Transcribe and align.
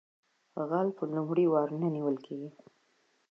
غل 0.69 0.87
په 0.97 1.03
لومړي 1.13 1.45
وار 1.51 1.69
نه 1.81 1.87
نیول 1.95 2.17
کیږي 2.25 2.49